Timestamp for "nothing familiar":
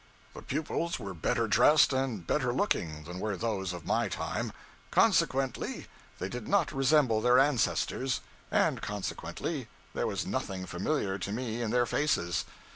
10.25-11.19